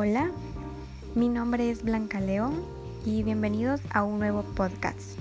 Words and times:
Hola, 0.00 0.30
mi 1.16 1.28
nombre 1.28 1.72
es 1.72 1.82
Blanca 1.82 2.20
León 2.20 2.62
y 3.04 3.24
bienvenidos 3.24 3.80
a 3.90 4.04
un 4.04 4.20
nuevo 4.20 4.44
podcast. 4.44 5.18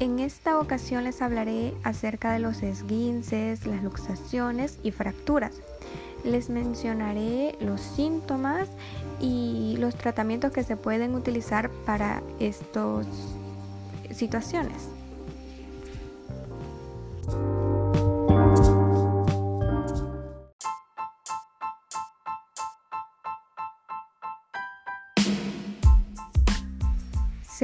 En 0.00 0.18
esta 0.18 0.58
ocasión 0.58 1.04
les 1.04 1.22
hablaré 1.22 1.72
acerca 1.84 2.32
de 2.32 2.40
los 2.40 2.64
esguinces, 2.64 3.64
las 3.64 3.80
luxaciones 3.84 4.80
y 4.82 4.90
fracturas. 4.90 5.52
Les 6.24 6.50
mencionaré 6.50 7.54
los 7.60 7.80
síntomas 7.80 8.68
y 9.20 9.76
los 9.78 9.94
tratamientos 9.94 10.50
que 10.50 10.64
se 10.64 10.76
pueden 10.76 11.14
utilizar 11.14 11.70
para 11.86 12.24
estas 12.40 13.06
situaciones. 14.10 14.93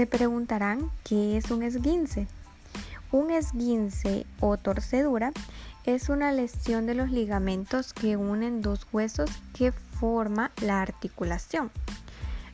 Se 0.00 0.06
preguntarán 0.06 0.90
qué 1.04 1.36
es 1.36 1.50
un 1.50 1.62
esguince. 1.62 2.27
Un 3.12 3.30
esguince 3.30 4.24
o 4.41 4.56
torcedura 4.56 5.30
es 5.84 6.08
una 6.08 6.32
lesión 6.32 6.86
de 6.86 6.95
los 6.95 7.10
ligamentos 7.10 7.92
que 7.92 8.16
unen 8.16 8.62
dos 8.62 8.86
huesos 8.94 9.28
que 9.52 9.72
forma 9.72 10.52
la 10.62 10.80
articulación. 10.80 11.70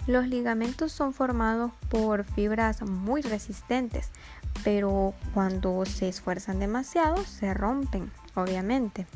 Los 0.08 0.26
ligamentos 0.26 0.90
son 0.90 1.14
formados 1.14 1.70
por 1.88 2.24
fibras 2.24 2.82
muy 2.82 3.22
resistentes, 3.22 4.10
pero 4.64 5.14
cuando 5.32 5.84
se 5.86 6.08
esfuerzan 6.08 6.58
demasiado 6.58 7.24
se 7.24 7.54
rompen, 7.54 8.10
obviamente. 8.34 9.06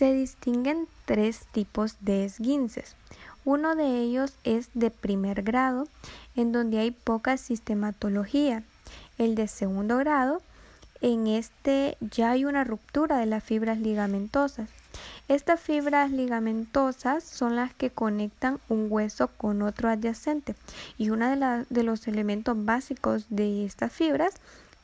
Se 0.00 0.14
distinguen 0.14 0.88
tres 1.04 1.40
tipos 1.52 1.96
de 2.00 2.24
esguinces. 2.24 2.96
Uno 3.44 3.76
de 3.76 3.98
ellos 3.98 4.32
es 4.44 4.70
de 4.72 4.90
primer 4.90 5.42
grado, 5.42 5.88
en 6.34 6.52
donde 6.52 6.78
hay 6.78 6.90
poca 6.90 7.36
sistematología. 7.36 8.62
El 9.18 9.34
de 9.34 9.46
segundo 9.46 9.98
grado, 9.98 10.40
en 11.02 11.26
este 11.26 11.98
ya 12.00 12.30
hay 12.30 12.46
una 12.46 12.64
ruptura 12.64 13.18
de 13.18 13.26
las 13.26 13.44
fibras 13.44 13.78
ligamentosas. 13.78 14.70
Estas 15.28 15.60
fibras 15.60 16.10
ligamentosas 16.10 17.22
son 17.22 17.54
las 17.54 17.74
que 17.74 17.90
conectan 17.90 18.58
un 18.70 18.86
hueso 18.88 19.28
con 19.28 19.60
otro 19.60 19.90
adyacente 19.90 20.54
y 20.96 21.10
uno 21.10 21.28
de, 21.28 21.66
de 21.68 21.82
los 21.82 22.08
elementos 22.08 22.56
básicos 22.64 23.26
de 23.28 23.66
estas 23.66 23.92
fibras 23.92 24.32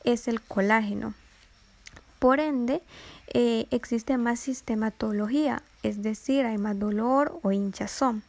es 0.03 0.27
el 0.27 0.41
colágeno. 0.41 1.15
Por 2.19 2.39
ende, 2.39 2.81
eh, 3.33 3.67
existe 3.71 4.17
más 4.17 4.39
sistematología, 4.39 5.61
es 5.83 6.01
decir, 6.01 6.45
hay 6.45 6.57
más 6.57 6.79
dolor 6.79 7.39
o 7.43 7.51
hinchazón. 7.51 8.23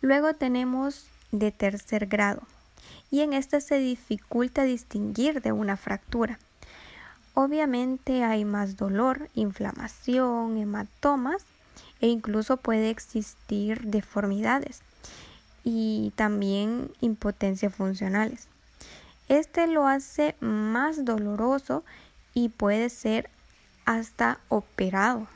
Luego 0.00 0.34
tenemos 0.34 1.06
de 1.32 1.50
tercer 1.50 2.06
grado 2.06 2.42
y 3.10 3.20
en 3.20 3.32
esta 3.32 3.60
se 3.60 3.78
dificulta 3.78 4.64
distinguir 4.64 5.42
de 5.42 5.52
una 5.52 5.76
fractura. 5.76 6.38
Obviamente 7.34 8.24
hay 8.24 8.44
más 8.44 8.76
dolor, 8.76 9.28
inflamación, 9.34 10.56
hematomas 10.56 11.44
e 12.00 12.08
incluso 12.08 12.56
puede 12.56 12.90
existir 12.90 13.82
deformidades 13.82 14.80
y 15.64 16.12
también 16.16 16.90
impotencia 17.00 17.70
funcionales. 17.70 18.48
Este 19.28 19.66
lo 19.66 19.86
hace 19.86 20.34
más 20.40 21.04
doloroso 21.04 21.84
y 22.44 22.48
puede 22.48 22.88
ser 22.88 23.30
hasta 23.84 24.38
operado. 24.48 25.26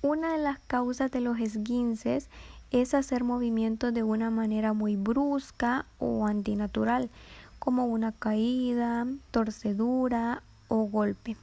Una 0.00 0.34
de 0.34 0.38
las 0.38 0.60
causas 0.68 1.10
de 1.10 1.20
los 1.20 1.40
esguinces 1.40 2.28
es 2.70 2.94
hacer 2.94 3.24
movimientos 3.24 3.92
de 3.92 4.04
una 4.04 4.30
manera 4.30 4.72
muy 4.72 4.94
brusca 4.94 5.86
o 5.98 6.26
antinatural, 6.26 7.10
como 7.58 7.86
una 7.86 8.12
caída, 8.12 9.06
torcedura 9.32 10.42
o 10.68 10.84
golpe. 10.84 11.36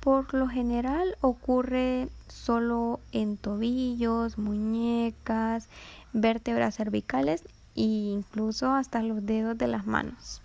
Por 0.00 0.34
lo 0.34 0.46
general 0.46 1.16
ocurre 1.22 2.08
solo 2.28 3.00
en 3.12 3.38
tobillos, 3.38 4.36
muñecas, 4.36 5.68
vértebras 6.12 6.76
cervicales 6.76 7.42
e 7.74 7.82
incluso 7.82 8.72
hasta 8.72 9.02
los 9.02 9.24
dedos 9.24 9.56
de 9.56 9.68
las 9.68 9.86
manos. 9.86 10.43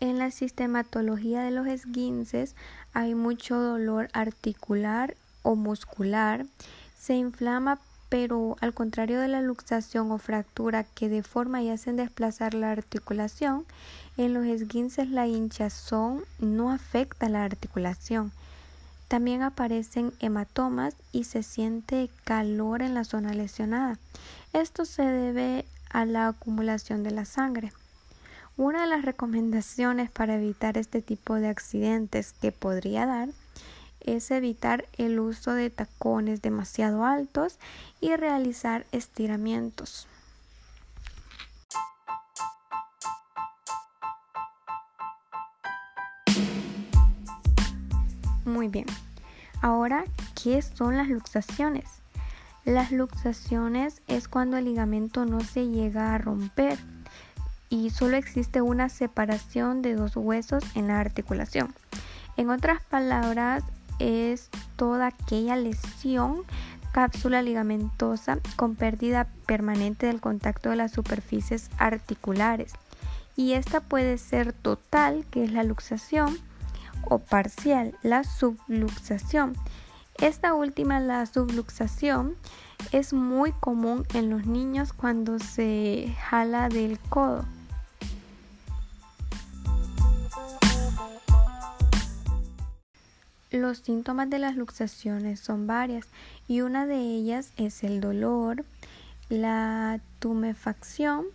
En 0.00 0.18
la 0.18 0.30
sistematología 0.30 1.42
de 1.42 1.50
los 1.50 1.66
esguinces 1.66 2.56
hay 2.92 3.14
mucho 3.14 3.58
dolor 3.58 4.08
articular 4.12 5.16
o 5.42 5.54
muscular, 5.56 6.46
se 6.98 7.14
inflama 7.14 7.78
pero 8.08 8.56
al 8.60 8.74
contrario 8.74 9.20
de 9.20 9.26
la 9.26 9.40
luxación 9.40 10.12
o 10.12 10.18
fractura 10.18 10.84
que 10.84 11.08
deforma 11.08 11.62
y 11.62 11.70
hacen 11.70 11.96
desplazar 11.96 12.54
la 12.54 12.70
articulación, 12.70 13.64
en 14.16 14.34
los 14.34 14.46
esguinces 14.46 15.08
la 15.08 15.26
hinchazón 15.26 16.22
no 16.38 16.70
afecta 16.70 17.28
la 17.28 17.42
articulación. 17.42 18.30
También 19.08 19.42
aparecen 19.42 20.12
hematomas 20.20 20.94
y 21.10 21.24
se 21.24 21.42
siente 21.42 22.08
calor 22.24 22.82
en 22.82 22.94
la 22.94 23.02
zona 23.02 23.34
lesionada. 23.34 23.98
Esto 24.52 24.84
se 24.84 25.02
debe 25.02 25.64
a 25.90 26.04
la 26.04 26.28
acumulación 26.28 27.02
de 27.02 27.10
la 27.10 27.24
sangre. 27.24 27.72
Una 28.56 28.82
de 28.82 28.88
las 28.88 29.04
recomendaciones 29.04 30.12
para 30.12 30.36
evitar 30.36 30.78
este 30.78 31.02
tipo 31.02 31.34
de 31.34 31.48
accidentes 31.48 32.32
que 32.32 32.52
podría 32.52 33.04
dar 33.04 33.30
es 33.98 34.30
evitar 34.30 34.86
el 34.96 35.18
uso 35.18 35.54
de 35.54 35.70
tacones 35.70 36.40
demasiado 36.40 37.04
altos 37.04 37.58
y 38.00 38.14
realizar 38.14 38.86
estiramientos. 38.92 40.06
Muy 48.44 48.68
bien. 48.68 48.86
Ahora, 49.62 50.04
¿qué 50.40 50.62
son 50.62 50.96
las 50.96 51.08
luxaciones? 51.08 51.86
Las 52.64 52.92
luxaciones 52.92 54.00
es 54.06 54.28
cuando 54.28 54.58
el 54.58 54.66
ligamento 54.66 55.24
no 55.24 55.40
se 55.40 55.66
llega 55.66 56.14
a 56.14 56.18
romper 56.18 56.78
y 57.74 57.90
solo 57.90 58.16
existe 58.16 58.62
una 58.62 58.88
separación 58.88 59.82
de 59.82 59.96
dos 59.96 60.16
huesos 60.16 60.62
en 60.76 60.86
la 60.86 61.00
articulación. 61.00 61.74
En 62.36 62.50
otras 62.50 62.80
palabras, 62.84 63.64
es 63.98 64.48
toda 64.76 65.08
aquella 65.08 65.56
lesión 65.56 66.42
cápsula 66.92 67.42
ligamentosa 67.42 68.38
con 68.54 68.76
pérdida 68.76 69.26
permanente 69.46 70.06
del 70.06 70.20
contacto 70.20 70.70
de 70.70 70.76
las 70.76 70.92
superficies 70.92 71.68
articulares. 71.76 72.72
Y 73.34 73.54
esta 73.54 73.80
puede 73.80 74.18
ser 74.18 74.52
total, 74.52 75.26
que 75.32 75.42
es 75.42 75.50
la 75.50 75.64
luxación, 75.64 76.38
o 77.02 77.18
parcial, 77.18 77.98
la 78.04 78.22
subluxación. 78.22 79.56
Esta 80.20 80.54
última, 80.54 81.00
la 81.00 81.26
subluxación, 81.26 82.36
es 82.92 83.12
muy 83.12 83.50
común 83.50 84.06
en 84.14 84.30
los 84.30 84.46
niños 84.46 84.92
cuando 84.92 85.40
se 85.40 86.14
jala 86.28 86.68
del 86.68 87.00
codo. 87.00 87.44
Los 93.54 93.78
síntomas 93.78 94.28
de 94.30 94.40
las 94.40 94.56
luxaciones 94.56 95.38
son 95.38 95.68
varias 95.68 96.08
y 96.48 96.62
una 96.62 96.86
de 96.86 96.96
ellas 96.96 97.52
es 97.56 97.84
el 97.84 98.00
dolor, 98.00 98.64
la 99.28 100.00
tumefacción, 100.18 101.26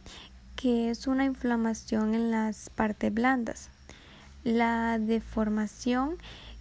que 0.58 0.90
es 0.90 1.08
una 1.08 1.24
inflamación 1.24 2.14
en 2.14 2.30
las 2.30 2.70
partes 2.72 3.14
blandas, 3.14 3.70
la 4.44 5.00
deformación, 5.00 6.18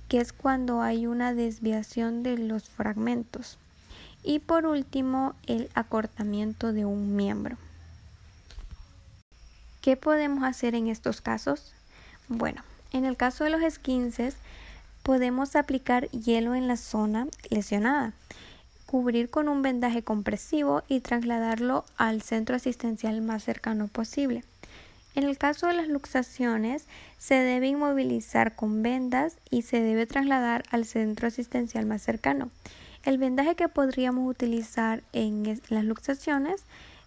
que 0.06 0.19
es 0.19 0.33
cuando 0.33 0.81
hay 0.81 1.09
una 1.09 1.35
desviación 1.35 2.23
de 2.23 2.38
los 2.38 2.69
fragmentos, 2.69 3.59
y 4.23 4.38
por 4.38 4.65
último 4.65 5.35
el 5.49 5.71
acortamiento 5.75 6.73
de 6.73 6.85
un 6.85 7.17
miembro. 7.17 7.56
¿Qué 9.81 9.97
podemos 9.97 10.44
hacer 10.44 10.77
en 10.77 10.87
estos 10.87 11.21
casos? 11.21 11.73
Bueno, 12.29 12.62
en 12.93 13.05
el 13.05 13.17
caso 13.17 13.43
de 13.43 13.50
los 13.50 13.62
esquinces, 13.62 14.37
Podemos 15.09 15.57
aplicar 15.57 16.11
hielo 16.11 16.55
en 16.55 16.69
la 16.69 16.77
zona 16.77 17.29
lesionada, 17.49 18.13
cubrir 18.85 19.31
con 19.31 19.49
un 19.49 19.63
vendaje 19.63 20.03
compresivo 20.03 20.83
y 20.87 21.01
trasladarlo 21.01 21.87
al 21.97 22.21
centro 22.21 22.57
asistencial 22.57 23.23
más 23.23 23.43
cercano 23.43 23.89
posible. 23.89 24.45
En 25.15 25.25
el 25.25 25.39
caso 25.39 25.67
de 25.67 25.73
las 25.73 25.89
luxaciones, 25.89 26.85
se 27.17 27.37
debe 27.37 27.69
inmovilizar 27.69 28.55
con 28.55 28.83
vendas 28.83 29.39
y 29.49 29.63
se 29.63 29.81
debe 29.81 30.05
trasladar 30.05 30.65
al 30.71 30.85
centro 30.85 31.29
asistencial 31.29 31.87
más 31.87 32.03
cercano. 32.03 32.51
El 33.03 33.17
vendaje 33.17 33.55
que 33.55 33.69
podríamos 33.69 34.29
utilizar 34.29 35.03
en 35.15 35.59
las 35.71 35.85
luxaciones 35.85 36.65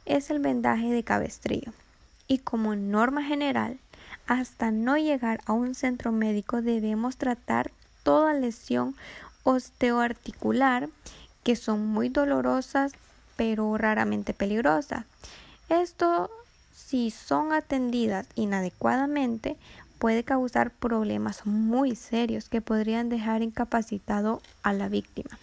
es 0.07 0.31
el 0.31 0.39
vendaje 0.39 0.89
de 0.89 1.03
cabestrillo. 1.03 1.71
Y 2.27 2.39
como 2.39 2.75
norma 2.75 3.23
general, 3.23 3.77
hasta 4.25 4.71
no 4.71 4.97
llegar 4.97 5.39
a 5.45 5.53
un 5.53 5.75
centro 5.75 6.11
médico 6.11 6.63
debemos 6.63 7.17
tratar 7.17 7.71
toda 8.03 8.33
lesión 8.33 8.95
osteoarticular 9.43 10.89
que 11.43 11.55
son 11.55 11.85
muy 11.85 12.09
dolorosas 12.09 12.93
pero 13.35 13.77
raramente 13.77 14.33
peligrosas. 14.33 15.05
Esto 15.69 16.29
si 16.75 17.09
son 17.09 17.53
atendidas 17.53 18.27
inadecuadamente 18.35 19.57
puede 19.97 20.23
causar 20.23 20.71
problemas 20.71 21.45
muy 21.45 21.95
serios 21.95 22.49
que 22.49 22.59
podrían 22.59 23.07
dejar 23.09 23.43
incapacitado 23.43 24.41
a 24.63 24.73
la 24.73 24.89
víctima. 24.89 25.37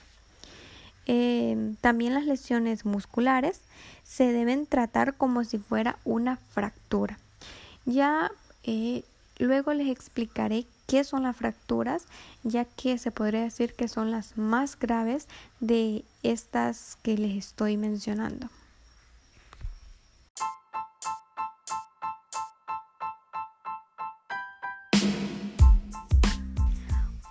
Em, 1.07 1.77
también 1.77 2.13
las 2.13 2.27
lesiones 2.27 2.85
musculares 2.85 3.63
se 4.05 4.33
deben 4.33 4.67
tratar 4.67 5.15
como 5.15 5.43
si 5.45 5.59
fuera 5.59 5.99
una 6.05 6.37
fractura. 6.37 7.19
Ya 7.87 8.31
eh, 8.65 9.05
luego 9.39 9.73
les 9.73 9.89
explicaré 9.89 10.67
qué 10.89 11.05
son 11.05 11.23
las 11.23 11.37
fracturas, 11.37 12.07
ya 12.43 12.65
que 12.65 12.97
se 12.99 13.13
podría 13.13 13.43
decir 13.43 13.75
que 13.75 13.89
son 13.89 14.11
las 14.11 14.39
más 14.39 14.77
graves 14.77 15.29
de 15.61 16.03
estas 16.23 16.97
que 17.03 17.17
les 17.17 17.37
estoy 17.37 17.77
mencionando. 17.77 18.49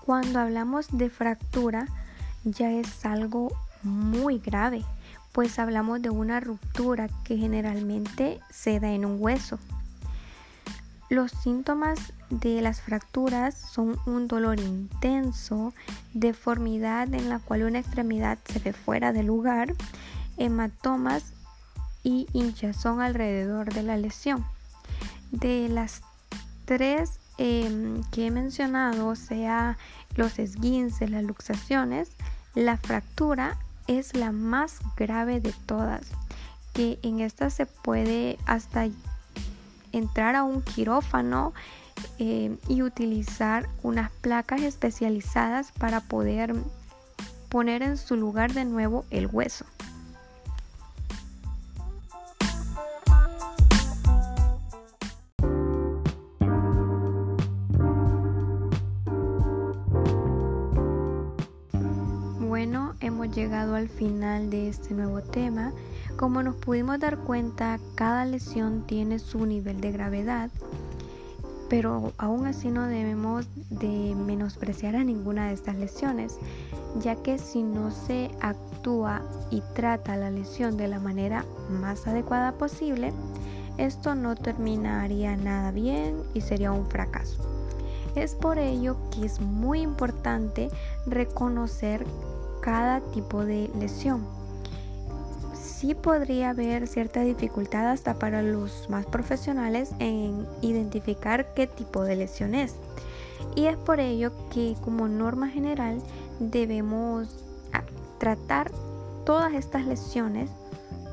Cuando 0.05 0.39
hablamos 0.39 0.87
de 0.91 1.09
fractura, 1.09 1.87
ya 2.45 2.71
es 2.71 3.05
algo 3.05 3.51
muy 3.81 4.37
grave, 4.37 4.83
pues 5.33 5.57
hablamos 5.59 6.01
de 6.01 6.11
una 6.11 6.39
ruptura 6.39 7.09
que 7.25 7.37
generalmente 7.37 8.39
se 8.51 8.79
da 8.79 8.91
en 8.91 9.03
un 9.03 9.17
hueso. 9.19 9.59
Los 11.09 11.31
síntomas 11.31 12.13
de 12.29 12.61
las 12.61 12.81
fracturas 12.81 13.55
son 13.55 13.97
un 14.05 14.27
dolor 14.27 14.59
intenso, 14.59 15.73
deformidad 16.13 17.13
en 17.13 17.29
la 17.29 17.39
cual 17.39 17.63
una 17.63 17.79
extremidad 17.79 18.37
se 18.45 18.59
ve 18.59 18.73
fuera 18.73 19.13
del 19.13 19.27
lugar, 19.27 19.73
hematomas 20.35 21.33
y 22.03 22.27
hinchazón 22.33 22.99
alrededor 22.99 23.73
de 23.73 23.83
la 23.83 23.95
lesión. 23.95 24.45
De 25.31 25.69
las 25.69 26.01
tres 26.65 27.19
em, 27.37 28.03
que 28.11 28.27
he 28.27 28.31
mencionado, 28.31 29.15
sea 29.15 29.77
los 30.17 30.39
esguinces, 30.39 31.09
las 31.09 31.23
luxaciones, 31.23 32.11
la 32.53 32.75
fractura 32.75 33.57
es 33.87 34.13
la 34.13 34.33
más 34.33 34.79
grave 34.97 35.39
de 35.39 35.53
todas, 35.65 36.07
que 36.73 36.99
en 37.01 37.21
esta 37.21 37.49
se 37.49 37.65
puede 37.65 38.37
hasta 38.45 38.89
entrar 39.91 40.35
a 40.35 40.43
un 40.43 40.61
quirófano 40.61 41.53
eh, 42.19 42.57
y 42.67 42.81
utilizar 42.81 43.67
unas 43.83 44.11
placas 44.11 44.61
especializadas 44.61 45.71
para 45.71 46.01
poder 46.01 46.53
poner 47.49 47.81
en 47.81 47.97
su 47.97 48.15
lugar 48.15 48.53
de 48.53 48.65
nuevo 48.65 49.05
el 49.09 49.27
hueso. 49.27 49.65
Bueno, 62.39 62.95
hemos 63.01 63.35
llegado 63.35 63.75
al 63.75 63.87
final 63.87 64.49
de 64.49 64.69
este 64.69 64.93
nuevo 64.93 65.21
tema. 65.21 65.73
Como 66.17 66.41
nos 66.41 66.55
pudimos 66.55 66.99
dar 66.99 67.19
cuenta, 67.19 67.79
cada 67.93 68.25
lesión 68.25 68.87
tiene 68.87 69.19
su 69.19 69.45
nivel 69.45 69.81
de 69.81 69.91
gravedad, 69.91 70.49
pero 71.69 72.11
aún 72.17 72.47
así 72.47 72.71
no 72.71 72.87
debemos 72.87 73.45
de 73.69 74.15
menospreciar 74.15 74.95
a 74.95 75.03
ninguna 75.03 75.47
de 75.47 75.53
estas 75.53 75.75
lesiones, 75.75 76.39
ya 76.99 77.15
que 77.17 77.37
si 77.37 77.61
no 77.61 77.91
se 77.91 78.31
actúa 78.41 79.21
y 79.51 79.61
trata 79.75 80.17
la 80.17 80.31
lesión 80.31 80.75
de 80.75 80.87
la 80.87 80.99
manera 80.99 81.45
más 81.69 82.07
adecuada 82.07 82.53
posible, 82.53 83.13
esto 83.77 84.15
no 84.15 84.35
terminaría 84.35 85.37
nada 85.37 85.69
bien 85.69 86.23
y 86.33 86.41
sería 86.41 86.71
un 86.71 86.87
fracaso. 86.87 87.47
Es 88.15 88.33
por 88.33 88.57
ello 88.57 88.97
que 89.11 89.23
es 89.23 89.39
muy 89.39 89.81
importante 89.81 90.71
reconocer 91.05 92.07
cada 92.61 93.01
tipo 93.01 93.45
de 93.45 93.69
lesión 93.79 94.36
sí 95.79 95.93
podría 95.93 96.49
haber 96.49 96.87
cierta 96.87 97.21
dificultad 97.21 97.91
hasta 97.91 98.17
para 98.17 98.41
los 98.41 98.89
más 98.89 99.05
profesionales 99.05 99.91
en 99.99 100.47
identificar 100.61 101.53
qué 101.53 101.67
tipo 101.67 102.03
de 102.03 102.15
lesión 102.15 102.55
es. 102.55 102.75
Y 103.55 103.65
es 103.65 103.77
por 103.77 103.99
ello 103.99 104.31
que 104.51 104.75
como 104.83 105.07
norma 105.07 105.49
general 105.49 106.01
debemos 106.39 107.43
ah, 107.73 107.83
tratar 108.17 108.71
todas 109.23 109.53
estas 109.53 109.85
lesiones 109.85 110.49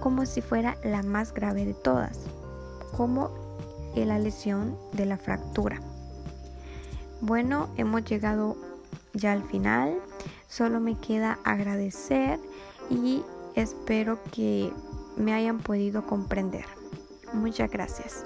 como 0.01 0.25
si 0.25 0.41
fuera 0.41 0.77
la 0.83 1.03
más 1.03 1.35
grave 1.35 1.67
de 1.67 1.75
todas, 1.75 2.21
como 2.97 3.31
la 3.95 4.19
lesión 4.19 4.77
de 4.93 5.05
la 5.05 5.19
fractura. 5.19 5.81
Bueno, 7.21 7.69
hemos 7.77 8.05
llegado 8.05 8.57
ya 9.13 9.33
al 9.33 9.43
final. 9.45 9.95
Solo 10.49 10.81
me 10.81 10.97
queda 10.99 11.39
agradecer 11.45 12.39
y 12.91 13.23
Espero 13.55 14.19
que 14.33 14.73
me 15.17 15.33
hayan 15.33 15.59
podido 15.59 16.07
comprender. 16.07 16.65
Muchas 17.33 17.71
gracias. 17.71 18.25